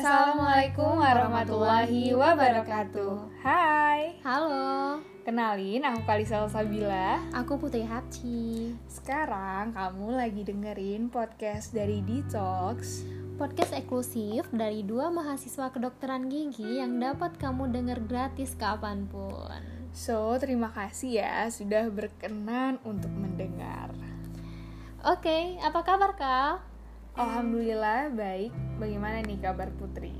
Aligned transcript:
Assalamualaikum 0.00 0.96
warahmatullahi 0.96 2.16
wabarakatuh 2.16 3.44
Hai 3.44 4.16
Halo, 4.24 4.96
Kenalin, 5.28 5.84
aku 5.84 6.00
Kalisa 6.08 6.40
Sabila 6.48 7.20
aku 7.36 7.60
Putri 7.60 7.84
Hapci. 7.84 8.72
Sekarang 8.88 9.76
kamu 9.76 10.16
lagi 10.16 10.40
dengerin 10.40 11.12
podcast 11.12 11.76
dari 11.76 12.00
Detox 12.00 13.04
Podcast 13.36 13.76
eksklusif 13.76 14.48
dari 14.48 14.80
dua 14.88 15.12
mahasiswa 15.12 15.68
kedokteran 15.68 16.32
gigi 16.32 16.80
yang 16.80 16.96
dapat 16.96 17.36
kamu 17.36 17.68
denger 17.68 18.00
gratis 18.08 18.56
kapan 18.56 19.04
pun. 19.04 19.60
So, 19.92 20.32
terima 20.40 20.72
kasih 20.72 21.20
ya 21.20 21.44
sudah 21.52 21.92
berkenan 21.92 22.80
untuk 22.88 23.12
mendengar 23.12 23.92
Oke, 25.04 25.60
apa 25.60 25.84
kabar 25.84 26.16
kak? 26.16 26.69
Alhamdulillah 27.18 28.14
baik 28.14 28.54
Bagaimana 28.80 29.20
nih 29.26 29.38
kabar 29.42 29.68
Putri? 29.76 30.14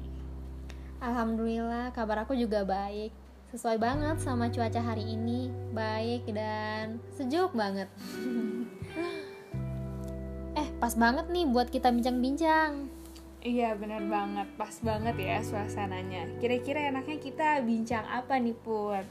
Alhamdulillah, 1.00 1.96
kabar 1.96 2.28
aku 2.28 2.36
juga 2.36 2.60
baik. 2.60 3.08
Sesuai 3.48 3.80
banget 3.80 4.20
sama 4.20 4.52
cuaca 4.52 4.84
hari 4.84 5.16
ini, 5.16 5.48
baik 5.72 6.28
dan 6.28 7.00
sejuk 7.16 7.56
banget. 7.56 7.88
eh, 10.60 10.68
pas 10.76 10.92
banget 10.92 11.32
nih 11.32 11.48
buat 11.48 11.72
kita 11.72 11.88
bincang-bincang. 11.88 12.92
Iya 13.40 13.72
bener 13.80 14.04
banget, 14.12 14.44
pas 14.60 14.76
banget 14.84 15.16
ya 15.16 15.40
suasananya 15.40 16.28
Kira-kira 16.36 16.92
enaknya 16.92 17.16
kita 17.16 17.64
bincang 17.64 18.04
apa 18.04 18.36
nih 18.36 18.52
Put? 18.60 19.08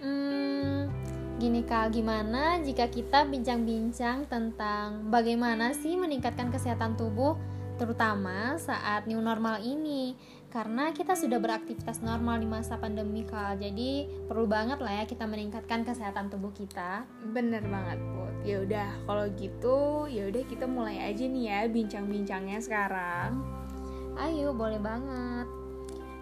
Hmm, 0.00 0.79
gini 1.40 1.64
kak, 1.64 1.96
gimana 1.96 2.60
jika 2.60 2.92
kita 2.92 3.24
bincang-bincang 3.24 4.28
tentang 4.28 5.08
bagaimana 5.08 5.72
sih 5.72 5.96
meningkatkan 5.96 6.52
kesehatan 6.52 7.00
tubuh, 7.00 7.40
terutama 7.80 8.60
saat 8.60 9.08
new 9.08 9.24
normal 9.24 9.56
ini? 9.64 10.20
Karena 10.52 10.92
kita 10.92 11.16
sudah 11.16 11.40
beraktivitas 11.40 12.04
normal 12.04 12.44
di 12.44 12.44
masa 12.44 12.76
pandemi 12.76 13.24
kak, 13.24 13.56
jadi 13.56 14.04
perlu 14.28 14.44
banget 14.44 14.84
lah 14.84 15.00
ya 15.00 15.04
kita 15.08 15.24
meningkatkan 15.24 15.80
kesehatan 15.88 16.28
tubuh 16.28 16.52
kita. 16.52 17.08
Bener 17.32 17.64
banget 17.64 17.96
Put 18.12 18.44
Ya 18.44 18.60
udah 18.60 18.88
kalau 19.08 19.24
gitu 19.40 20.04
ya 20.12 20.28
udah 20.28 20.44
kita 20.44 20.68
mulai 20.68 21.00
aja 21.08 21.24
nih 21.24 21.44
ya 21.48 21.60
bincang-bincangnya 21.72 22.60
sekarang 22.60 23.40
Ayo, 24.20 24.52
boleh 24.52 24.76
banget. 24.76 25.48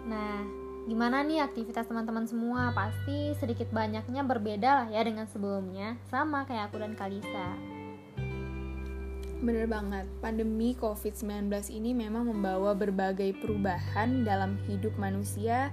Nah, 0.07 0.47
gimana 0.89 1.21
nih 1.21 1.45
aktivitas 1.45 1.85
teman-teman 1.85 2.25
semua? 2.25 2.73
Pasti 2.73 3.37
sedikit 3.37 3.69
banyaknya 3.69 4.25
berbeda 4.25 4.69
lah 4.73 4.87
ya 4.89 5.05
dengan 5.05 5.29
sebelumnya, 5.29 5.93
sama 6.09 6.49
kayak 6.49 6.73
aku 6.73 6.81
dan 6.81 6.97
Kalisa. 6.97 7.53
Bener 9.39 9.69
banget, 9.69 10.09
pandemi 10.19 10.73
COVID-19 10.75 11.53
ini 11.71 11.93
memang 11.93 12.27
membawa 12.27 12.73
berbagai 12.75 13.37
perubahan 13.39 14.25
dalam 14.25 14.57
hidup 14.65 14.97
manusia 14.97 15.69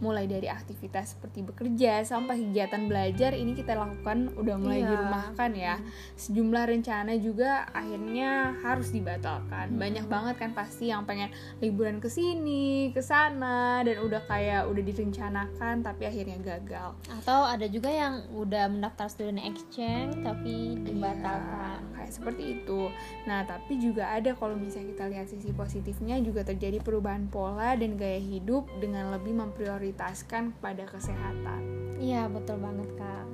mulai 0.00 0.24
dari 0.24 0.48
aktivitas 0.48 1.14
seperti 1.14 1.44
bekerja 1.44 2.00
sampai 2.02 2.40
kegiatan 2.40 2.84
belajar 2.84 3.32
ini 3.32 3.52
kita 3.52 3.72
lakukan 3.72 4.32
udah 4.34 4.56
mulai 4.56 4.80
Iya. 4.80 4.88
dirumahkan 4.90 5.50
ya. 5.52 5.74
Sejumlah 6.16 6.64
rencana 6.66 7.12
juga 7.14 7.68
akhirnya 7.70 8.56
harus 8.58 8.90
dibatalkan. 8.90 9.76
Banyak 9.76 10.06
banget 10.06 10.36
kan 10.36 10.50
pasti 10.50 10.88
yang 10.88 11.04
pengen 11.04 11.28
liburan 11.58 12.00
ke 12.00 12.08
sini 12.08 12.90
ke 12.90 13.00
sana 13.00 13.80
dan 13.80 14.00
udah 14.00 14.24
kayak 14.24 14.66
udah 14.66 14.82
direncanakan 14.82 15.84
tapi 15.84 16.02
akhirnya 16.02 16.40
gagal. 16.40 16.96
Atau 17.12 17.44
ada 17.44 17.64
juga 17.64 17.88
yang 17.88 18.24
udah 18.32 18.66
mendaftar 18.66 19.06
student 19.06 19.38
exchange 19.38 20.16
tapi 20.20 20.80
dibatalkan. 20.80 21.20
Iya, 21.20 21.69
seperti 22.10 22.60
itu. 22.60 22.90
Nah, 23.24 23.46
tapi 23.46 23.78
juga 23.78 24.10
ada 24.12 24.34
kalau 24.34 24.58
misalnya 24.58 24.92
kita 24.92 25.04
lihat 25.08 25.26
sisi 25.30 25.50
positifnya 25.54 26.18
juga 26.20 26.44
terjadi 26.44 26.82
perubahan 26.82 27.30
pola 27.30 27.78
dan 27.78 27.96
gaya 27.96 28.18
hidup 28.18 28.68
dengan 28.82 29.14
lebih 29.14 29.34
memprioritaskan 29.38 30.58
pada 30.58 30.84
kesehatan. 30.90 31.94
Iya, 31.96 32.28
betul 32.28 32.58
banget, 32.58 32.90
Kak. 32.98 33.26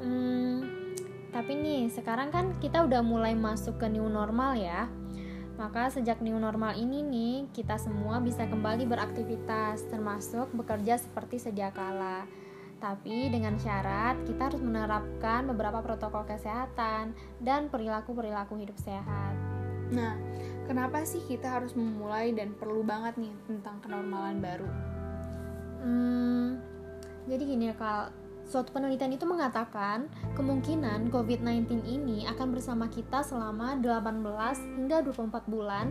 Hmm, 0.00 0.58
tapi 1.30 1.52
nih, 1.54 1.92
sekarang 1.92 2.34
kan 2.34 2.56
kita 2.58 2.82
udah 2.84 3.00
mulai 3.04 3.36
masuk 3.36 3.78
ke 3.78 3.86
new 3.86 4.06
normal 4.08 4.58
ya. 4.58 4.90
Maka 5.60 5.92
sejak 5.92 6.24
new 6.24 6.40
normal 6.40 6.72
ini 6.72 7.04
nih, 7.04 7.34
kita 7.52 7.76
semua 7.76 8.16
bisa 8.18 8.48
kembali 8.48 8.88
beraktivitas, 8.88 9.84
termasuk 9.92 10.48
bekerja 10.56 10.96
seperti 10.96 11.36
sedia 11.36 11.68
kala. 11.68 12.24
Tapi 12.80 13.28
dengan 13.28 13.60
syarat 13.60 14.16
kita 14.24 14.48
harus 14.48 14.60
menerapkan 14.64 15.44
beberapa 15.44 15.84
protokol 15.84 16.24
kesehatan 16.24 17.12
dan 17.44 17.68
perilaku-perilaku 17.68 18.56
hidup 18.56 18.80
sehat. 18.80 19.36
Nah, 19.92 20.16
kenapa 20.64 21.04
sih 21.04 21.20
kita 21.28 21.60
harus 21.60 21.76
memulai 21.76 22.32
dan 22.32 22.56
perlu 22.56 22.80
banget 22.80 23.20
nih 23.20 23.34
tentang 23.44 23.84
kenormalan 23.84 24.40
baru? 24.40 24.70
Hmm, 25.84 26.56
jadi 27.28 27.42
gini 27.44 27.68
ya 27.68 27.76
Kak, 27.76 28.16
suatu 28.48 28.72
penelitian 28.72 29.12
itu 29.12 29.28
mengatakan 29.28 30.08
kemungkinan 30.34 31.12
COVID-19 31.12 31.84
ini 31.84 32.24
akan 32.32 32.56
bersama 32.56 32.88
kita 32.88 33.20
selama 33.20 33.76
18 33.76 34.24
hingga 34.80 35.04
24 35.04 35.52
bulan 35.52 35.86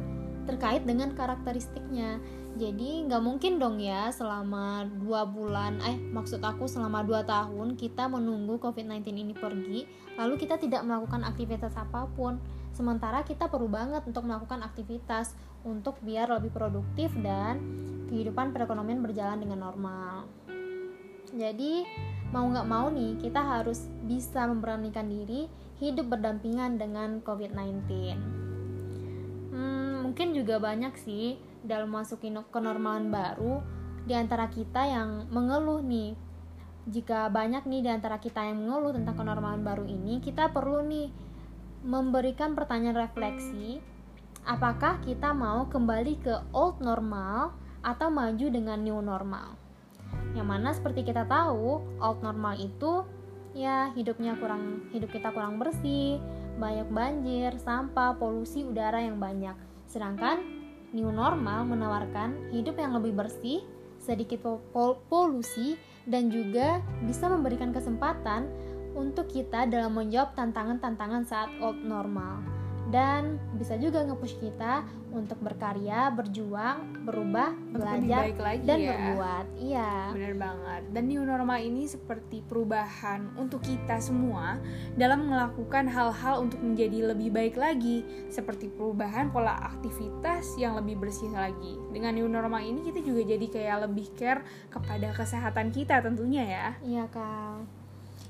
terkait 0.49 0.81
dengan 0.81 1.13
karakteristiknya. 1.13 2.17
Jadi 2.57 3.05
nggak 3.05 3.21
mungkin 3.21 3.61
dong 3.61 3.77
ya 3.77 4.09
selama 4.09 4.89
dua 4.89 5.29
bulan, 5.29 5.77
eh 5.85 6.01
maksud 6.09 6.41
aku 6.41 6.65
selama 6.65 7.05
2 7.05 7.21
tahun 7.29 7.77
kita 7.77 8.09
menunggu 8.09 8.57
COVID-19 8.57 9.05
ini 9.13 9.33
pergi, 9.38 9.85
lalu 10.17 10.33
kita 10.41 10.57
tidak 10.57 10.81
melakukan 10.81 11.21
aktivitas 11.21 11.77
apa 11.77 12.09
pun. 12.17 12.41
Sementara 12.73 13.21
kita 13.21 13.45
perlu 13.47 13.69
banget 13.69 14.01
untuk 14.09 14.25
melakukan 14.25 14.65
aktivitas 14.65 15.38
untuk 15.61 16.01
biar 16.01 16.25
lebih 16.33 16.49
produktif 16.49 17.13
dan 17.21 17.61
kehidupan 18.09 18.49
perekonomian 18.49 19.05
berjalan 19.05 19.38
dengan 19.38 19.69
normal. 19.69 20.25
Jadi 21.29 21.85
mau 22.33 22.49
nggak 22.49 22.65
mau 22.65 22.89
nih 22.89 23.21
kita 23.21 23.41
harus 23.45 23.85
bisa 24.09 24.49
memberanikan 24.49 25.05
diri 25.05 25.45
hidup 25.77 26.09
berdampingan 26.09 26.81
dengan 26.81 27.21
COVID-19. 27.21 28.48
Hmm, 29.49 30.05
mungkin 30.05 30.37
juga 30.37 30.61
banyak 30.61 30.93
sih 31.01 31.41
dalam 31.65 31.89
masukin 31.91 32.37
kenormalan 32.53 33.09
baru 33.09 33.61
di 34.05 34.13
antara 34.15 34.47
kita 34.49 34.85
yang 34.85 35.29
mengeluh 35.33 35.81
nih. 35.81 36.13
Jika 36.89 37.29
banyak 37.29 37.69
nih 37.69 37.81
di 37.85 37.89
antara 37.89 38.17
kita 38.17 38.45
yang 38.45 38.65
mengeluh 38.65 38.97
tentang 38.97 39.13
kenormalan 39.17 39.61
baru 39.61 39.85
ini, 39.85 40.17
kita 40.21 40.49
perlu 40.49 40.81
nih 40.85 41.09
memberikan 41.85 42.57
pertanyaan 42.57 43.07
refleksi 43.07 43.79
apakah 44.47 44.99
kita 45.03 45.31
mau 45.35 45.67
kembali 45.67 46.13
ke 46.19 46.35
old 46.55 46.81
normal 46.81 47.53
atau 47.85 48.09
maju 48.11 48.47
dengan 48.49 48.79
new 48.81 48.99
normal. 48.99 49.55
Yang 50.33 50.47
mana 50.47 50.69
seperti 50.73 51.05
kita 51.05 51.29
tahu, 51.29 51.81
old 52.01 52.19
normal 52.25 52.57
itu 52.57 53.05
ya 53.53 53.89
hidupnya 53.93 54.38
kurang 54.38 54.89
hidup 54.93 55.09
kita 55.09 55.33
kurang 55.33 55.57
bersih, 55.57 56.21
banyak 56.59 56.91
banjir, 56.91 57.55
sampah, 57.63 58.19
polusi 58.19 58.67
udara 58.67 58.99
yang 58.99 59.17
banyak. 59.17 59.55
Sedangkan 59.87 60.43
new 60.91 61.09
normal 61.09 61.63
menawarkan 61.65 62.51
hidup 62.51 62.75
yang 62.75 62.93
lebih 62.99 63.15
bersih, 63.15 63.63
sedikit 63.97 64.43
po- 64.43 64.63
pol- 64.75 64.99
polusi 65.07 65.79
dan 66.05 66.27
juga 66.27 66.83
bisa 67.07 67.31
memberikan 67.31 67.71
kesempatan 67.71 68.51
untuk 68.93 69.31
kita 69.31 69.65
dalam 69.71 69.95
menjawab 69.95 70.35
tantangan-tantangan 70.35 71.23
saat 71.23 71.49
old 71.63 71.79
normal 71.79 72.58
dan 72.89 73.38
bisa 73.55 73.77
juga 73.77 74.01
nge-push 74.05 74.41
kita 74.41 74.85
untuk 75.09 75.41
berkarya, 75.41 76.13
berjuang, 76.13 77.05
berubah, 77.05 77.53
belajar 77.73 78.29
lagi 78.38 78.66
dan 78.66 78.77
ya. 78.77 78.89
berbuat. 78.94 79.45
Iya. 79.57 79.91
Bener 80.13 80.35
banget. 80.38 80.81
Dan 80.94 81.03
new 81.09 81.23
normal 81.25 81.59
ini 81.61 81.89
seperti 81.89 82.45
perubahan 82.45 83.33
untuk 83.38 83.65
kita 83.65 83.97
semua 84.01 84.62
dalam 84.97 85.30
melakukan 85.30 85.89
hal-hal 85.89 86.45
untuk 86.45 86.62
menjadi 86.62 87.13
lebih 87.13 87.33
baik 87.33 87.57
lagi, 87.57 88.06
seperti 88.30 88.69
perubahan 88.69 89.33
pola 89.33 89.57
aktivitas 89.74 90.57
yang 90.62 90.77
lebih 90.77 91.01
bersih 91.01 91.30
lagi. 91.33 91.77
Dengan 91.89 92.18
new 92.18 92.30
normal 92.30 92.62
ini 92.62 92.86
kita 92.86 93.01
juga 93.01 93.25
jadi 93.25 93.45
kayak 93.50 93.77
lebih 93.89 94.07
care 94.13 94.45
kepada 94.69 95.09
kesehatan 95.13 95.74
kita 95.74 96.01
tentunya 96.06 96.44
ya. 96.45 96.68
Iya, 96.86 97.03
Kak. 97.09 97.78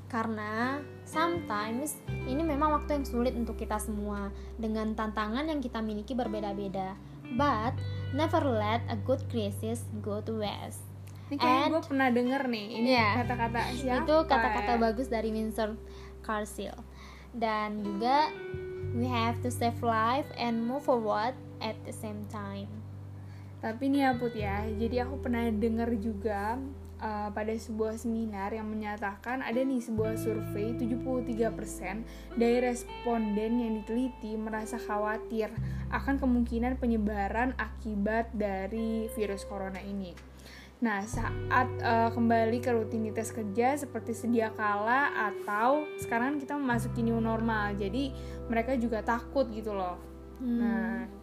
Karena 0.10 0.82
sometimes 1.06 2.02
ini 2.10 2.42
memang 2.42 2.74
waktu 2.74 2.98
yang 2.98 3.06
sulit 3.06 3.38
untuk 3.38 3.62
kita 3.62 3.78
semua 3.78 4.34
dengan 4.58 4.98
tantangan 4.98 5.46
yang 5.46 5.62
kita 5.62 5.80
miliki 5.86 6.18
berbeda-beda. 6.18 6.98
But 7.38 7.78
never 8.18 8.42
let 8.42 8.82
a 8.90 8.98
good 9.06 9.22
crisis 9.30 9.86
go 10.02 10.18
to 10.26 10.42
waste. 10.42 10.82
Ini 11.30 11.38
kayaknya 11.38 11.62
And- 11.70 11.74
gue 11.78 11.84
pernah 11.86 12.10
denger 12.10 12.42
nih, 12.50 12.68
ini 12.82 12.92
kata-kata 12.98 13.60
siapa? 13.78 14.02
Itu 14.02 14.16
kata-kata 14.26 14.82
bagus 14.82 15.14
dari 15.14 15.30
Winston 15.30 15.78
Churchill. 16.26 16.74
Dan 17.30 17.86
juga 17.86 18.34
we 18.98 19.06
have 19.06 19.38
to 19.46 19.54
save 19.54 19.78
life 19.86 20.26
and 20.42 20.66
move 20.66 20.82
forward 20.90 21.38
at 21.62 21.78
the 21.86 21.94
same 21.94 22.26
time. 22.34 22.66
Tapi 23.62 23.94
nih 23.94 24.10
ya 24.10 24.12
Put 24.18 24.34
ya, 24.34 24.66
jadi 24.66 25.06
aku 25.06 25.22
pernah 25.22 25.46
denger 25.54 26.02
juga 26.02 26.58
uh, 27.02 27.30
pada 27.34 27.52
sebuah 27.56 27.98
seminar 27.98 28.54
yang 28.54 28.68
menyatakan 28.68 29.42
ada 29.42 29.60
nih 29.60 29.82
sebuah 29.82 30.20
survei 30.20 30.76
73% 30.78 32.38
dari 32.38 32.58
responden 32.64 33.52
yang 33.60 33.72
diteliti 33.82 34.36
merasa 34.36 34.78
khawatir 34.78 35.52
akan 35.90 36.22
kemungkinan 36.22 36.78
penyebaran 36.78 37.56
akibat 37.58 38.30
dari 38.36 39.10
virus 39.16 39.44
corona 39.48 39.82
ini. 39.82 40.14
Nah, 40.80 41.04
saat 41.04 41.68
uh, 41.84 42.08
kembali 42.16 42.64
ke 42.64 42.72
rutinitas 42.72 43.36
kerja 43.36 43.76
seperti 43.76 44.16
sedia 44.16 44.48
kala 44.56 45.12
atau 45.12 45.84
sekarang 46.00 46.40
kita 46.40 46.56
memasuki 46.56 47.04
new 47.04 47.20
normal, 47.20 47.76
jadi 47.76 48.16
mereka 48.48 48.80
juga 48.80 49.04
takut 49.04 49.52
gitu 49.52 49.76
loh. 49.76 50.00
Hmm. 50.40 50.56
Nah, 50.56 51.19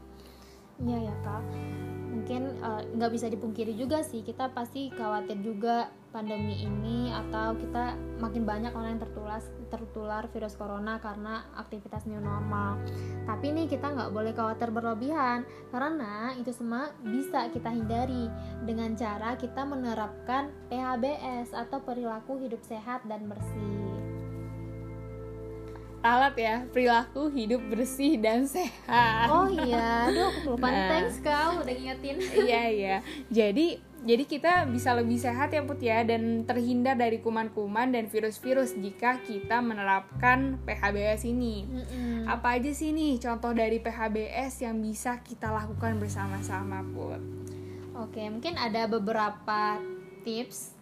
nggak 2.96 3.12
bisa 3.12 3.28
dipungkiri 3.28 3.76
juga 3.76 4.00
sih. 4.00 4.24
Kita 4.24 4.50
pasti 4.50 4.88
khawatir 4.88 5.38
juga 5.44 5.92
pandemi 6.16 6.64
ini 6.64 7.12
atau 7.12 7.52
kita 7.60 7.92
makin 8.24 8.48
banyak 8.48 8.72
orang 8.72 8.96
yang 8.96 9.02
tertular 9.04 9.40
tertular 9.68 10.24
virus 10.32 10.56
corona 10.56 10.96
karena 10.96 11.44
aktivitas 11.60 12.08
new 12.08 12.18
normal. 12.18 12.80
Tapi 13.28 13.52
nih 13.52 13.68
kita 13.68 13.92
nggak 13.92 14.10
boleh 14.16 14.32
khawatir 14.32 14.72
berlebihan 14.72 15.44
karena 15.68 16.32
itu 16.40 16.50
semua 16.56 16.88
bisa 17.04 17.52
kita 17.52 17.68
hindari 17.68 18.32
dengan 18.64 18.96
cara 18.96 19.36
kita 19.36 19.68
menerapkan 19.68 20.48
PHBS 20.72 21.52
atau 21.52 21.84
perilaku 21.84 22.40
hidup 22.40 22.64
sehat 22.64 23.04
dan 23.04 23.28
bersih 23.28 23.85
alat 26.06 26.34
ya 26.38 26.54
perilaku 26.70 27.26
hidup 27.34 27.62
bersih 27.66 28.14
dan 28.22 28.46
sehat 28.46 29.26
oh 29.26 29.50
iya 29.50 30.06
aduh 30.06 30.30
aku 30.30 30.54
lupa 30.54 30.68
nah, 30.70 30.86
thanks 30.86 31.18
kau 31.18 31.62
udah 31.62 31.74
ngingetin 31.74 32.16
iya 32.46 32.62
iya 32.70 32.96
jadi 33.26 33.82
jadi 34.06 34.22
kita 34.22 34.70
bisa 34.70 34.94
lebih 34.94 35.18
sehat 35.18 35.50
ya 35.50 35.66
Put 35.66 35.82
ya 35.82 36.06
dan 36.06 36.46
terhindar 36.46 36.94
dari 36.94 37.18
kuman-kuman 37.18 37.90
dan 37.90 38.06
virus-virus 38.06 38.78
jika 38.78 39.18
kita 39.26 39.58
menerapkan 39.58 40.62
PHBS 40.62 41.26
ini. 41.26 41.66
Mm-mm. 41.66 42.22
Apa 42.30 42.54
aja 42.54 42.70
sih 42.70 42.94
nih 42.94 43.18
contoh 43.18 43.50
dari 43.50 43.82
PHBS 43.82 44.62
yang 44.62 44.78
bisa 44.78 45.18
kita 45.26 45.50
lakukan 45.50 45.98
bersama-sama 45.98 46.86
Put? 46.94 47.18
Oke, 47.98 48.22
mungkin 48.30 48.54
ada 48.54 48.86
beberapa 48.86 49.82
tips 50.22 50.76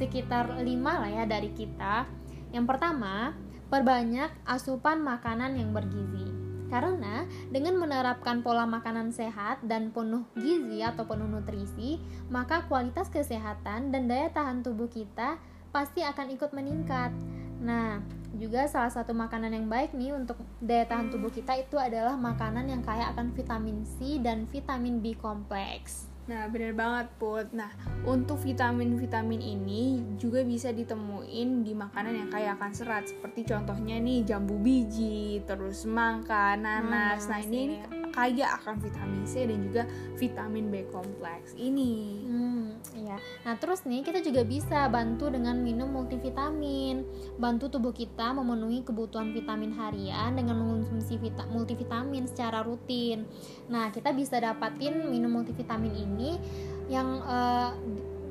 sekitar 0.00 0.64
lima 0.64 0.96
lah 0.96 1.10
ya 1.12 1.24
dari 1.28 1.52
kita. 1.52 2.08
Yang 2.56 2.66
pertama, 2.72 3.36
Perbanyak 3.72 4.28
asupan 4.44 5.00
makanan 5.00 5.56
yang 5.56 5.72
bergizi. 5.72 6.28
Karena 6.68 7.24
dengan 7.48 7.80
menerapkan 7.80 8.44
pola 8.44 8.68
makanan 8.68 9.16
sehat 9.16 9.64
dan 9.64 9.88
penuh 9.96 10.28
gizi 10.36 10.84
atau 10.84 11.08
penuh 11.08 11.24
nutrisi, 11.24 11.96
maka 12.28 12.68
kualitas 12.68 13.08
kesehatan 13.08 13.88
dan 13.88 14.12
daya 14.12 14.28
tahan 14.28 14.60
tubuh 14.60 14.92
kita 14.92 15.40
pasti 15.72 16.04
akan 16.04 16.36
ikut 16.36 16.52
meningkat. 16.52 17.16
Nah, 17.64 18.04
juga 18.36 18.68
salah 18.68 18.92
satu 18.92 19.16
makanan 19.16 19.56
yang 19.56 19.72
baik 19.72 19.96
nih 19.96 20.12
untuk 20.12 20.36
daya 20.60 20.84
tahan 20.84 21.08
tubuh 21.08 21.32
kita 21.32 21.56
itu 21.56 21.80
adalah 21.80 22.12
makanan 22.12 22.68
yang 22.68 22.84
kaya 22.84 23.08
akan 23.16 23.32
vitamin 23.32 23.88
C 23.88 24.20
dan 24.20 24.44
vitamin 24.52 25.00
B 25.00 25.16
kompleks. 25.16 26.11
Nah, 26.30 26.46
bener 26.46 26.70
banget 26.70 27.10
Put. 27.18 27.50
Nah, 27.50 27.70
untuk 28.06 28.38
vitamin-vitamin 28.42 29.42
ini 29.42 29.82
juga 30.18 30.46
bisa 30.46 30.70
ditemuin 30.70 31.66
di 31.66 31.72
makanan 31.74 32.14
yang 32.14 32.30
kaya 32.30 32.54
akan 32.54 32.70
serat 32.70 33.10
seperti 33.10 33.42
contohnya 33.50 33.98
nih 33.98 34.22
jambu 34.22 34.54
biji, 34.62 35.42
terus 35.42 35.82
semangka, 35.82 36.54
nanas. 36.54 37.26
Nah, 37.26 37.38
nah 37.38 37.40
ini, 37.42 37.74
ini 37.74 38.01
kaya 38.12 38.60
akan 38.60 38.78
vitamin 38.78 39.24
C 39.24 39.48
dan 39.48 39.58
juga 39.64 39.82
vitamin 40.20 40.68
B 40.68 40.86
kompleks 40.92 41.56
ini. 41.56 42.22
Hmm, 42.28 42.76
iya. 42.94 43.16
Nah, 43.48 43.54
terus 43.56 43.82
nih 43.88 44.04
kita 44.04 44.20
juga 44.20 44.44
bisa 44.44 44.86
bantu 44.92 45.32
dengan 45.32 45.58
minum 45.58 45.88
multivitamin. 45.90 47.02
Bantu 47.40 47.72
tubuh 47.72 47.96
kita 47.96 48.36
memenuhi 48.36 48.84
kebutuhan 48.84 49.32
vitamin 49.32 49.72
harian 49.74 50.36
dengan 50.36 50.60
mengonsumsi 50.60 51.16
multivitamin 51.50 52.28
secara 52.28 52.60
rutin. 52.62 53.24
Nah, 53.72 53.88
kita 53.90 54.12
bisa 54.12 54.38
dapatin 54.38 55.08
minum 55.08 55.32
multivitamin 55.32 55.94
ini 55.96 56.30
yang 56.92 57.24
uh, 57.24 57.72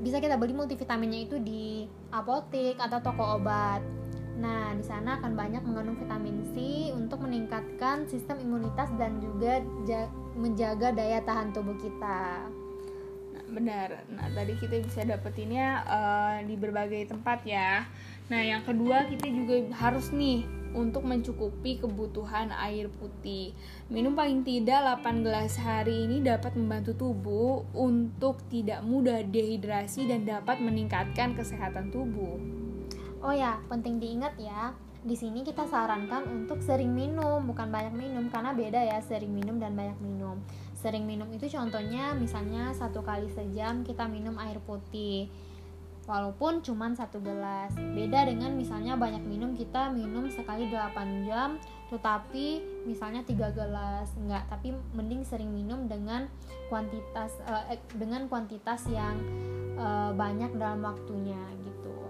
bisa 0.01 0.17
kita 0.17 0.37
beli 0.37 0.57
multivitaminnya 0.57 1.29
itu 1.29 1.37
di 1.37 1.85
apotek 2.09 2.77
atau 2.81 2.99
toko 3.01 3.37
obat. 3.37 4.00
Nah, 4.41 4.73
di 4.73 4.81
sana 4.81 5.21
akan 5.21 5.37
banyak 5.37 5.61
mengandung 5.61 6.01
vitamin 6.01 6.41
C 6.51 6.89
untuk 6.97 7.21
meningkatkan 7.21 8.09
sistem 8.09 8.41
imunitas 8.41 8.89
dan 8.97 9.21
juga 9.21 9.61
menjaga 10.33 10.89
daya 10.89 11.21
tahan 11.21 11.53
tubuh 11.53 11.77
kita. 11.77 12.49
Nah, 13.37 13.45
benar. 13.53 14.01
Nah, 14.09 14.25
tadi 14.33 14.57
kita 14.57 14.81
bisa 14.81 15.05
dapetinnya 15.05 15.85
uh, 15.85 16.37
di 16.41 16.57
berbagai 16.57 17.13
tempat 17.13 17.45
ya. 17.45 17.85
Nah, 18.33 18.41
yang 18.41 18.65
kedua 18.65 19.05
kita 19.13 19.29
juga 19.29 19.61
harus 19.77 20.09
nih 20.09 20.41
untuk 20.73 21.03
mencukupi 21.03 21.77
kebutuhan 21.83 22.49
air 22.55 22.89
putih. 22.97 23.53
Minum 23.91 24.17
paling 24.17 24.41
tidak 24.41 25.03
8 25.03 25.21
gelas 25.21 25.59
hari 25.59 26.09
ini 26.09 26.23
dapat 26.23 26.55
membantu 26.55 26.95
tubuh 26.95 27.67
untuk 27.75 28.41
tidak 28.47 28.81
mudah 28.81 29.21
dehidrasi 29.21 30.07
dan 30.09 30.25
dapat 30.25 30.63
meningkatkan 30.63 31.35
kesehatan 31.35 31.91
tubuh. 31.91 32.60
Oh 33.21 33.33
ya, 33.33 33.61
penting 33.69 34.01
diingat 34.01 34.33
ya. 34.41 34.73
Di 35.01 35.17
sini 35.17 35.41
kita 35.41 35.65
sarankan 35.65 36.25
untuk 36.29 36.61
sering 36.61 36.93
minum, 36.93 37.41
bukan 37.45 37.69
banyak 37.69 37.93
minum 37.93 38.29
karena 38.29 38.53
beda 38.53 38.81
ya 38.81 38.97
sering 39.01 39.33
minum 39.33 39.57
dan 39.57 39.73
banyak 39.73 39.97
minum. 40.01 40.41
Sering 40.77 41.05
minum 41.05 41.29
itu 41.33 41.45
contohnya 41.49 42.17
misalnya 42.17 42.73
satu 42.73 43.05
kali 43.05 43.29
sejam 43.33 43.85
kita 43.85 44.09
minum 44.09 44.37
air 44.41 44.57
putih 44.61 45.29
walaupun 46.09 46.65
cuma 46.65 46.89
satu 46.97 47.21
gelas 47.21 47.71
beda 47.77 48.25
dengan 48.25 48.57
misalnya 48.57 48.97
banyak 48.97 49.21
minum 49.21 49.53
kita 49.53 49.93
minum 49.93 50.25
sekali 50.33 50.67
8 50.67 51.29
jam 51.29 51.61
tetapi 51.93 52.59
misalnya 52.89 53.21
tiga 53.21 53.53
gelas 53.53 54.09
enggak 54.17 54.49
tapi 54.49 54.73
mending 54.97 55.21
sering 55.21 55.53
minum 55.53 55.85
dengan 55.85 56.25
kuantitas 56.73 57.37
uh, 57.45 57.69
dengan 57.93 58.25
kuantitas 58.25 58.89
yang 58.89 59.13
uh, 59.77 60.09
banyak 60.17 60.49
dalam 60.57 60.81
waktunya 60.81 61.39
gitu 61.61 62.00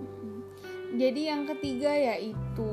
jadi 0.96 1.36
yang 1.36 1.48
ketiga 1.48 1.92
yaitu 1.96 2.72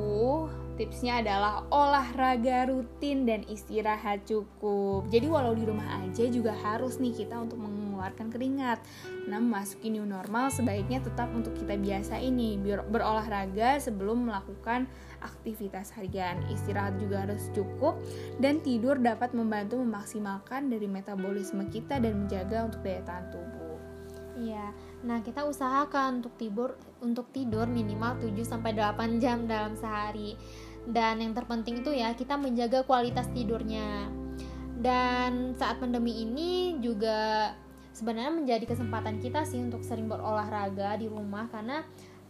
tipsnya 0.78 1.18
adalah 1.18 1.66
olahraga 1.74 2.70
rutin 2.70 3.26
dan 3.26 3.42
istirahat 3.50 4.22
cukup. 4.22 5.10
Jadi 5.10 5.26
walau 5.26 5.50
di 5.50 5.66
rumah 5.66 6.06
aja 6.06 6.30
juga 6.30 6.54
harus 6.54 7.02
nih 7.02 7.10
kita 7.18 7.34
untuk 7.34 7.58
mengeluarkan 7.58 8.30
keringat. 8.30 8.78
Nah, 9.26 9.42
memasuki 9.42 9.90
new 9.90 10.06
normal 10.06 10.54
sebaiknya 10.54 11.02
tetap 11.02 11.26
untuk 11.34 11.58
kita 11.58 11.74
biasa 11.74 12.22
ini 12.22 12.54
berolahraga 12.62 13.82
sebelum 13.82 14.30
melakukan 14.30 14.86
aktivitas 15.18 15.90
harian. 15.98 16.46
Istirahat 16.46 17.02
juga 17.02 17.26
harus 17.26 17.50
cukup 17.50 17.98
dan 18.38 18.62
tidur 18.62 19.02
dapat 19.02 19.34
membantu 19.34 19.82
memaksimalkan 19.82 20.70
dari 20.70 20.86
metabolisme 20.86 21.66
kita 21.74 21.98
dan 21.98 22.22
menjaga 22.22 22.70
untuk 22.70 22.86
daya 22.86 23.02
tahan 23.02 23.26
tubuh. 23.34 23.58
Iya. 24.38 24.70
Nah, 25.06 25.22
kita 25.22 25.46
usahakan 25.46 26.22
untuk 26.22 26.34
tidur 26.34 26.74
untuk 26.98 27.30
tidur 27.30 27.70
minimal 27.70 28.18
7 28.18 28.34
sampai 28.42 28.74
8 28.74 29.22
jam 29.22 29.46
dalam 29.46 29.78
sehari. 29.78 30.34
Dan 30.88 31.22
yang 31.22 31.36
terpenting 31.36 31.84
itu 31.84 31.94
ya 31.94 32.16
kita 32.16 32.34
menjaga 32.34 32.82
kualitas 32.82 33.30
tidurnya. 33.30 34.10
Dan 34.78 35.54
saat 35.58 35.78
pandemi 35.78 36.22
ini 36.22 36.78
juga 36.82 37.52
sebenarnya 37.94 38.30
menjadi 38.30 38.64
kesempatan 38.66 39.18
kita 39.18 39.42
sih 39.42 39.58
untuk 39.58 39.82
sering 39.82 40.06
berolahraga 40.06 40.94
di 40.98 41.10
rumah 41.10 41.50
karena 41.50 41.82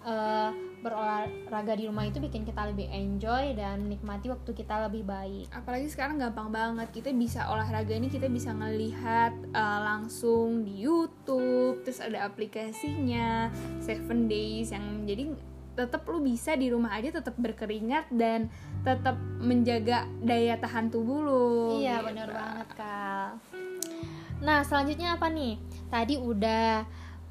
uh, 0.08 0.50
berolahraga 0.78 1.74
di 1.74 1.90
rumah 1.90 2.06
itu 2.06 2.22
bikin 2.22 2.46
kita 2.46 2.70
lebih 2.70 2.86
enjoy 2.88 3.52
dan 3.58 3.82
menikmati 3.84 4.30
waktu 4.30 4.50
kita 4.54 4.88
lebih 4.88 5.04
baik. 5.04 5.50
Apalagi 5.50 5.90
sekarang 5.90 6.22
gampang 6.22 6.48
banget 6.54 6.88
kita 6.94 7.10
bisa 7.12 7.50
olahraga 7.50 7.92
ini 7.92 8.08
kita 8.08 8.30
bisa 8.30 8.54
ngelihat 8.54 9.34
uh, 9.52 9.80
langsung 9.84 10.64
di 10.64 10.86
YouTube, 10.86 11.82
terus 11.82 11.98
ada 11.98 12.24
aplikasinya 12.24 13.50
Seven 13.82 14.30
Days 14.30 14.70
yang 14.70 15.04
jadi 15.04 15.34
tetap 15.78 16.10
lu 16.10 16.18
bisa 16.18 16.58
di 16.58 16.74
rumah 16.74 16.90
aja 16.98 17.22
tetap 17.22 17.38
berkeringat 17.38 18.10
dan 18.10 18.50
tetap 18.82 19.14
menjaga 19.38 20.10
daya 20.18 20.58
tahan 20.58 20.90
tubuh 20.90 21.22
lu. 21.22 21.46
Iya, 21.78 22.02
gitu. 22.02 22.06
benar 22.10 22.28
banget, 22.34 22.68
Kal. 22.74 23.26
Nah, 24.42 24.62
selanjutnya 24.66 25.14
apa 25.14 25.30
nih? 25.30 25.54
Tadi 25.86 26.14
udah 26.18 26.82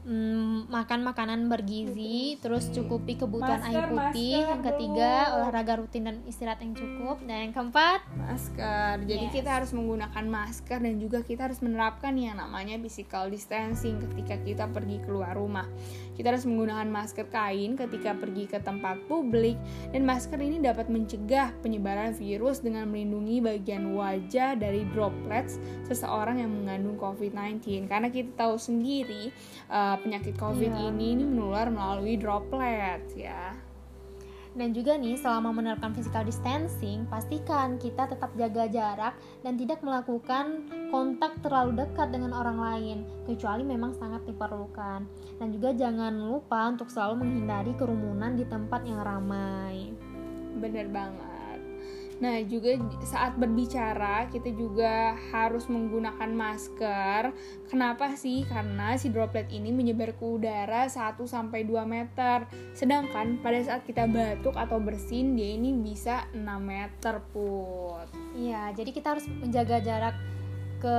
mm, 0.07 0.71
makan 0.71 1.03
makanan 1.03 1.51
bergizi, 1.51 2.39
terus 2.39 2.71
cukupi 2.71 3.19
kebutuhan 3.19 3.59
masker, 3.59 3.75
air 3.75 3.85
putih. 3.91 4.33
Masker, 4.39 4.47
yang 4.47 4.63
ketiga, 4.63 5.11
bro. 5.11 5.35
olahraga 5.43 5.73
rutin 5.83 6.03
dan 6.07 6.15
istirahat 6.23 6.63
yang 6.63 6.73
cukup. 6.73 7.19
Dan 7.27 7.51
yang 7.51 7.53
keempat, 7.53 7.99
masker. 8.15 9.03
Jadi 9.03 9.25
yes. 9.27 9.33
kita 9.35 9.49
harus 9.61 9.71
menggunakan 9.75 10.25
masker 10.25 10.79
dan 10.79 10.95
juga 10.97 11.19
kita 11.21 11.51
harus 11.51 11.59
menerapkan 11.59 12.15
yang 12.15 12.39
namanya 12.39 12.79
physical 12.79 13.27
distancing 13.27 13.99
ketika 13.99 14.39
kita 14.41 14.65
pergi 14.71 15.03
keluar 15.03 15.35
rumah. 15.35 15.67
Kita 16.15 16.33
harus 16.33 16.47
menggunakan 16.47 16.87
masker 16.87 17.27
kain 17.29 17.75
ketika 17.75 18.15
pergi 18.15 18.49
ke 18.49 18.57
tempat 18.63 19.03
publik 19.05 19.59
dan 19.91 20.07
masker 20.07 20.39
ini 20.39 20.63
dapat 20.63 20.89
mencegah 20.89 21.53
penyebaran 21.61 22.15
virus 22.15 22.63
dengan 22.63 22.89
melindungi 22.89 23.43
bagian 23.43 23.93
wajah 23.93 24.57
dari 24.57 24.87
droplets 24.95 25.59
seseorang 25.85 26.41
yang 26.41 26.49
mengandung 26.49 26.97
COVID-19. 26.97 27.85
Karena 27.85 28.09
kita 28.09 28.33
tahu 28.33 28.55
sendiri 28.57 29.29
uh, 29.69 29.96
penyakit 30.01 30.33
COVID 30.37 30.71
Iya. 30.73 30.89
ini 30.93 31.05
ini 31.17 31.23
menular 31.25 31.67
melalui 31.69 32.15
droplet 32.15 33.03
ya. 33.13 33.57
Dan 34.57 34.73
juga 34.73 34.97
nih, 34.97 35.13
selama 35.21 35.53
menerapkan 35.53 35.93
physical 35.93 36.25
distancing, 36.25 37.05
pastikan 37.13 37.77
kita 37.77 38.09
tetap 38.09 38.33
jaga 38.33 38.65
jarak 38.65 39.13
dan 39.45 39.53
tidak 39.53 39.85
melakukan 39.85 40.65
kontak 40.89 41.37
terlalu 41.45 41.85
dekat 41.85 42.09
dengan 42.09 42.33
orang 42.33 42.57
lain, 42.57 42.97
kecuali 43.29 43.61
memang 43.61 43.93
sangat 44.01 44.25
diperlukan. 44.25 45.05
Dan 45.37 45.47
juga 45.53 45.77
jangan 45.77 46.09
lupa 46.17 46.73
untuk 46.73 46.89
selalu 46.89 47.21
menghindari 47.21 47.77
kerumunan 47.77 48.33
di 48.33 48.49
tempat 48.49 48.81
yang 48.81 49.05
ramai. 49.05 49.93
Bener 50.57 50.89
banget. 50.89 51.26
Nah, 52.17 52.41
juga 52.49 52.73
saat 53.05 53.37
berbicara 53.37 54.25
kita 54.33 54.49
juga 54.57 55.13
harus 55.29 55.69
menggunakan 55.69 56.29
masker. 56.33 57.29
Kenapa 57.69 58.17
sih? 58.17 58.41
Karena 58.49 58.97
si 58.97 59.13
droplet 59.13 59.45
ini 59.53 59.69
menyebar 59.69 60.17
ke 60.17 60.25
udara 60.25 60.89
1 60.89 61.21
sampai 61.29 61.61
2 61.61 61.85
meter. 61.85 62.49
Sedangkan 62.73 63.37
pada 63.45 63.61
saat 63.61 63.85
kita 63.85 64.09
batuk 64.09 64.57
atau 64.57 64.81
bersin 64.81 65.37
dia 65.37 65.53
ini 65.53 65.77
bisa 65.77 66.25
6 66.33 66.41
meter 66.57 67.21
put. 67.29 68.09
Iya, 68.33 68.73
jadi 68.73 68.89
kita 68.89 69.17
harus 69.17 69.25
menjaga 69.29 69.77
jarak 69.81 70.15
ke 70.77 70.97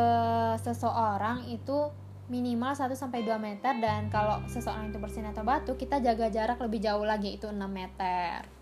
seseorang 0.62 1.46
itu 1.50 1.90
minimal 2.28 2.76
1 2.76 2.92
sampai 2.94 3.25
2 3.25 3.40
meter 3.40 3.75
dan 3.80 4.06
kalau 4.12 4.44
seseorang 4.46 4.92
itu 4.92 5.00
bersin 5.00 5.26
atau 5.26 5.42
batuk, 5.42 5.80
kita 5.80 5.98
jaga 5.98 6.28
jarak 6.28 6.60
lebih 6.60 6.78
jauh 6.84 7.02
lagi 7.02 7.40
itu 7.40 7.48
6 7.48 7.58
meter. 7.66 8.57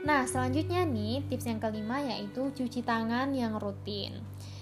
Nah, 0.00 0.24
selanjutnya 0.24 0.88
nih, 0.88 1.20
tips 1.28 1.44
yang 1.44 1.60
kelima 1.60 2.00
yaitu 2.00 2.48
cuci 2.56 2.80
tangan 2.80 3.36
yang 3.36 3.60
rutin. 3.60 4.16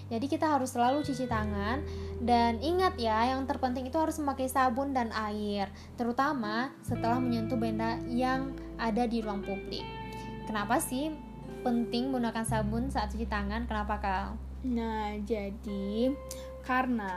Jadi 0.09 0.25
kita 0.25 0.49
harus 0.49 0.73
selalu 0.73 1.05
cuci 1.05 1.29
tangan 1.29 1.85
dan 2.19 2.57
ingat 2.59 2.97
ya, 2.97 3.29
yang 3.29 3.45
terpenting 3.45 3.85
itu 3.87 3.95
harus 3.95 4.17
memakai 4.17 4.49
sabun 4.49 4.89
dan 4.89 5.13
air, 5.13 5.69
terutama 5.95 6.73
setelah 6.81 7.21
menyentuh 7.21 7.55
benda 7.55 8.01
yang 8.09 8.57
ada 8.81 9.05
di 9.05 9.21
ruang 9.21 9.45
publik. 9.45 9.85
Kenapa 10.49 10.81
sih 10.81 11.13
penting 11.61 12.09
menggunakan 12.09 12.41
sabun 12.41 12.89
saat 12.89 13.13
cuci 13.13 13.29
tangan? 13.29 13.69
Kenapa 13.69 14.01
Kal? 14.01 14.25
Nah, 14.65 15.13
jadi 15.23 16.09
karena 16.65 17.15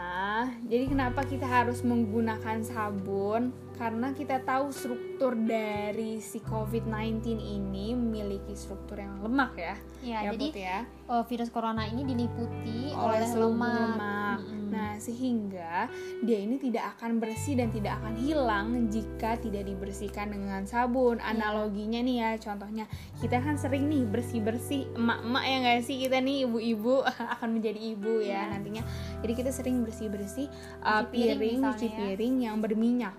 jadi 0.69 0.85
kenapa 0.93 1.25
kita 1.25 1.49
harus 1.49 1.81
menggunakan 1.81 2.61
sabun? 2.61 3.57
Karena 3.73 4.13
kita 4.13 4.39
tahu 4.43 4.71
struktur 4.71 5.35
dari 5.35 6.21
si 6.21 6.39
COVID-19 6.39 7.25
ini 7.37 7.97
memiliki 7.97 8.53
struktur 8.53 9.01
yang 9.01 9.19
lemak 9.21 9.53
ya. 9.57 9.75
Ya, 10.03 10.19
jadi 10.31 10.47
Put, 10.51 10.59
ya. 10.59 10.79
oh, 11.09 11.23
virus 11.27 11.51
corona 11.51 11.87
ini 11.87 12.03
diliputi 12.03 12.91
oleh 12.93 13.23
oleh, 13.23 13.27
seluruh 13.27 13.55
lemak. 13.55 13.75
lemak. 13.95 14.39
Mm-mm. 14.43 14.61
Nah, 14.73 14.93
sehingga 14.99 15.87
dia 16.25 16.39
ini 16.41 16.57
tidak 16.59 16.97
akan 16.97 17.21
bersih 17.21 17.55
dan 17.55 17.69
tidak 17.71 18.01
akan 18.01 18.15
hilang 18.17 18.67
jika 18.89 19.37
tidak 19.39 19.63
dibersihkan 19.65 20.33
dengan 20.33 20.65
sabun. 20.65 21.19
Iya. 21.19 21.33
Analoginya 21.35 22.01
nih 22.03 22.17
ya, 22.19 22.31
contohnya 22.41 22.85
kita 23.21 23.39
kan 23.39 23.55
sering 23.55 23.87
nih 23.87 24.03
bersih-bersih 24.05 24.91
emak-emak 24.97 25.45
ya 25.45 25.57
nggak 25.61 25.81
sih 25.83 25.97
kita 26.01 26.19
nih 26.19 26.49
ibu-ibu 26.49 27.05
akan 27.39 27.49
menjadi 27.53 27.81
ibu 27.95 28.21
ya 28.21 28.31
Iya. 28.33 28.51
nantinya. 28.59 28.83
Jadi 29.23 29.33
kita 29.37 29.51
sering 29.53 29.85
bersih-bersih 29.85 30.47
uh, 30.83 31.05
Cuci 31.05 31.11
piring 31.13 31.39
piring, 31.39 31.59
cuci 31.63 31.87
ya. 31.87 31.95
piring 31.95 32.35
yang 32.43 32.57
berminyak 32.59 33.15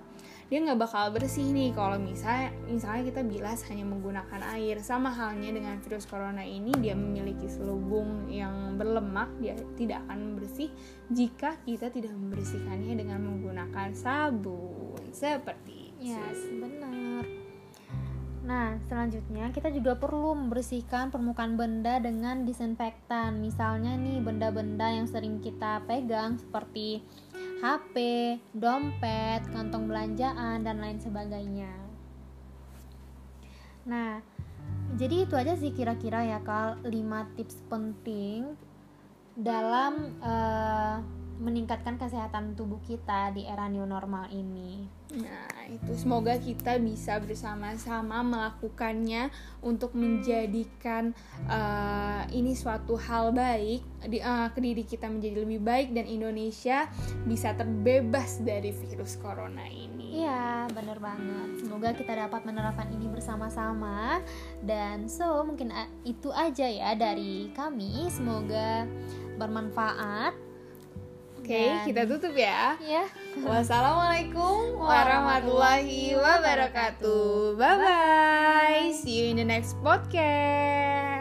dia 0.53 0.61
nggak 0.61 0.85
bakal 0.85 1.09
bersih 1.09 1.49
nih 1.49 1.73
kalau 1.73 1.97
misalnya 1.97 2.53
misalnya 2.69 3.09
kita 3.09 3.25
bilas 3.25 3.65
hanya 3.73 3.89
menggunakan 3.89 4.53
air 4.53 4.77
sama 4.85 5.09
halnya 5.09 5.49
dengan 5.49 5.81
virus 5.81 6.05
corona 6.05 6.45
ini 6.45 6.69
dia 6.77 6.93
memiliki 6.93 7.49
selubung 7.49 8.29
yang 8.29 8.77
berlemak 8.77 9.33
dia 9.41 9.57
tidak 9.73 10.05
akan 10.05 10.37
bersih 10.37 10.69
jika 11.09 11.57
kita 11.65 11.89
tidak 11.89 12.13
membersihkannya 12.13 13.01
dengan 13.01 13.33
menggunakan 13.33 13.97
sabun 13.97 15.01
seperti 15.09 15.97
itu. 15.97 16.13
Yes, 16.13 16.37
benar. 16.61 17.42
Nah, 18.43 18.75
selanjutnya 18.91 19.55
kita 19.55 19.71
juga 19.71 19.95
perlu 19.95 20.35
membersihkan 20.35 21.15
permukaan 21.15 21.55
benda 21.55 21.95
dengan 22.03 22.43
disinfektan. 22.43 23.39
Misalnya 23.39 23.95
nih 23.95 24.19
benda-benda 24.19 24.91
yang 24.91 25.07
sering 25.07 25.39
kita 25.39 25.79
pegang 25.87 26.35
seperti 26.35 26.99
HP, 27.63 27.95
dompet, 28.51 29.47
kantong 29.55 29.87
belanjaan 29.87 30.59
dan 30.67 30.83
lain 30.83 30.99
sebagainya. 30.99 31.71
Nah, 33.87 34.19
jadi 34.99 35.23
itu 35.23 35.39
aja 35.39 35.55
sih 35.55 35.71
kira-kira 35.71 36.27
ya 36.27 36.43
Kal 36.43 36.83
5 36.83 37.35
tips 37.39 37.63
penting 37.71 38.59
dalam 39.39 40.19
eh, 40.19 40.97
meningkatkan 41.43 41.99
kesehatan 41.99 42.55
tubuh 42.55 42.79
kita 42.87 43.35
di 43.35 43.43
era 43.43 43.67
new 43.67 43.83
normal 43.83 44.31
ini. 44.31 44.87
Nah, 45.13 45.69
itu 45.69 45.93
semoga 45.93 46.33
kita 46.41 46.81
bisa 46.81 47.21
bersama-sama 47.21 48.25
melakukannya 48.25 49.29
untuk 49.61 49.93
menjadikan 49.93 51.13
uh, 51.45 52.25
ini 52.33 52.57
suatu 52.57 52.97
hal 52.97 53.29
baik 53.29 53.85
di, 54.09 54.17
uh, 54.23 54.49
ke 54.49 54.59
diri 54.63 54.81
kita 54.87 55.05
menjadi 55.11 55.45
lebih 55.45 55.61
baik 55.61 55.93
dan 55.93 56.09
Indonesia 56.09 56.89
bisa 57.29 57.53
terbebas 57.53 58.41
dari 58.41 58.73
virus 58.73 59.21
corona 59.21 59.69
ini. 59.69 60.25
Iya, 60.25 60.65
bener 60.73 60.97
banget. 60.97 61.61
Semoga 61.61 61.93
kita 61.93 62.17
dapat 62.17 62.41
menerapkan 62.47 62.89
ini 62.89 63.05
bersama-sama. 63.11 64.17
Dan 64.65 65.05
so, 65.05 65.45
mungkin 65.45 65.69
a- 65.69 65.91
itu 66.07 66.33
aja 66.33 66.65
ya 66.65 66.97
dari 66.97 67.53
kami. 67.53 68.09
Semoga 68.09 68.89
bermanfaat. 69.37 70.52
Oke, 71.43 71.59
Dan- 71.59 71.83
kita 71.83 72.07
tutup 72.07 72.31
ya. 72.39 72.79
Ya. 72.79 73.03
Wassalamualaikum 73.43 74.79
warahmatullahi 74.79 76.15
wabarakatuh. 76.15 77.59
Bye 77.59 77.77
bye. 77.83 78.87
See 78.95 79.19
you 79.19 79.35
in 79.35 79.43
the 79.43 79.43
next 79.43 79.75
podcast. 79.83 81.12